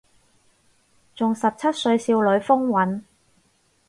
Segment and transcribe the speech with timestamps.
[1.13, 3.03] 仲十七歲少女風韻